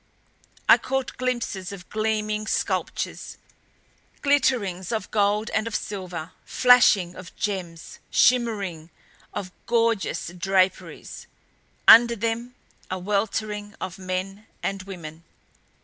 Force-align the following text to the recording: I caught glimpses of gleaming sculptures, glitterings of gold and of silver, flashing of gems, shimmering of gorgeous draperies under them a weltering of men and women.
I 0.67 0.79
caught 0.79 1.15
glimpses 1.17 1.71
of 1.71 1.87
gleaming 1.91 2.47
sculptures, 2.47 3.37
glitterings 4.23 4.91
of 4.91 5.11
gold 5.11 5.51
and 5.51 5.67
of 5.67 5.75
silver, 5.75 6.31
flashing 6.43 7.15
of 7.15 7.35
gems, 7.35 7.99
shimmering 8.09 8.89
of 9.31 9.51
gorgeous 9.67 10.31
draperies 10.35 11.27
under 11.87 12.15
them 12.15 12.55
a 12.89 12.97
weltering 12.97 13.75
of 13.79 13.99
men 13.99 14.47
and 14.63 14.81
women. 14.81 15.23